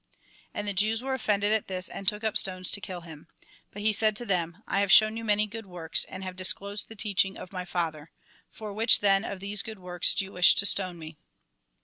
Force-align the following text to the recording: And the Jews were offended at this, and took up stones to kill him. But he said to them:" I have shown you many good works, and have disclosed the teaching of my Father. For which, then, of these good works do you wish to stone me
And 0.51 0.67
the 0.67 0.73
Jews 0.73 1.03
were 1.03 1.13
offended 1.13 1.51
at 1.53 1.67
this, 1.67 1.87
and 1.87 2.07
took 2.07 2.23
up 2.23 2.35
stones 2.35 2.71
to 2.71 2.81
kill 2.81 3.01
him. 3.01 3.27
But 3.69 3.83
he 3.83 3.93
said 3.93 4.15
to 4.15 4.25
them:" 4.25 4.57
I 4.67 4.79
have 4.79 4.91
shown 4.91 5.15
you 5.15 5.23
many 5.23 5.45
good 5.45 5.67
works, 5.67 6.05
and 6.05 6.23
have 6.23 6.35
disclosed 6.35 6.87
the 6.87 6.95
teaching 6.95 7.37
of 7.37 7.53
my 7.53 7.65
Father. 7.65 8.09
For 8.49 8.73
which, 8.73 9.01
then, 9.01 9.23
of 9.23 9.39
these 9.41 9.61
good 9.61 9.77
works 9.77 10.15
do 10.15 10.25
you 10.25 10.31
wish 10.31 10.55
to 10.55 10.65
stone 10.65 10.97
me 10.97 11.17